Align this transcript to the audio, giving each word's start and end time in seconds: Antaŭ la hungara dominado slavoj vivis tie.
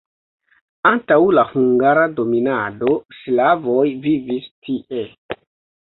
Antaŭ 0.91 1.17
la 1.39 1.43
hungara 1.51 2.07
dominado 2.21 2.97
slavoj 3.21 3.87
vivis 4.11 4.53
tie. 4.53 5.11